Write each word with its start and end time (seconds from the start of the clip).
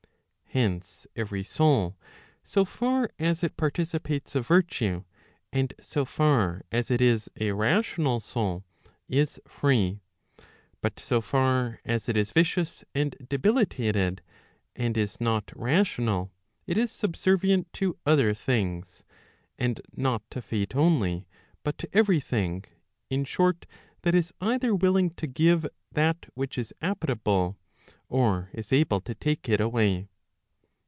Hence, 0.53 1.07
every 1.15 1.45
soul, 1.45 1.95
so 2.43 2.65
far 2.65 3.09
as 3.17 3.41
it 3.41 3.55
participates 3.55 4.35
of 4.35 4.45
virtue, 4.45 5.05
and 5.53 5.73
so 5.79 6.03
far 6.03 6.65
as 6.73 6.91
it 6.91 6.99
is 6.99 7.29
[a 7.39 7.53
rational 7.53 8.19
soul], 8.19 8.65
is 9.07 9.39
free; 9.47 10.01
but 10.81 10.99
so 10.99 11.21
far 11.21 11.79
as 11.85 12.09
it 12.09 12.17
is 12.17 12.33
vicious 12.33 12.83
and 12.93 13.15
debilitated, 13.29 14.21
and 14.75 14.97
is 14.97 15.21
not 15.21 15.45
Crational], 15.47 16.31
it 16.67 16.77
is 16.77 16.91
subservient 16.91 17.71
to 17.71 17.97
other 18.05 18.33
things/ 18.33 19.05
and 19.57 19.79
not 19.95 20.29
to 20.31 20.41
Fate 20.41 20.75
only, 20.75 21.29
but 21.63 21.77
to 21.77 21.87
every 21.93 22.19
thing, 22.19 22.65
in 23.09 23.23
short, 23.23 23.65
that 24.01 24.13
is 24.13 24.33
either 24.41 24.75
willing 24.75 25.11
to 25.11 25.27
give 25.27 25.65
that 25.93 26.25
which 26.33 26.57
is 26.57 26.73
appetible, 26.81 27.55
or 28.09 28.49
is 28.51 28.73
able 28.73 28.99
to 28.99 29.15
take 29.15 29.47
it 29.47 29.61
away. 29.61 30.09